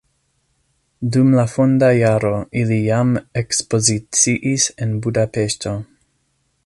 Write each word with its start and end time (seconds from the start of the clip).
Dum 1.15 1.27
la 1.39 1.43
fonda 1.55 1.89
jaro 1.97 2.31
ili 2.61 2.79
jam 2.87 3.11
ekspoziciis 3.43 4.67
en 4.87 4.97
Budapeŝto. 5.05 5.77